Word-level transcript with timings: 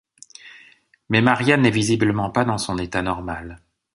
Mais 1.09 1.21
Marianne 1.21 1.61
n'est 1.61 1.69
visiblement 1.69 2.31
pas 2.31 2.43
dans 2.43 2.57
son 2.57 2.79
état 2.79 3.03
normal. 3.03 3.59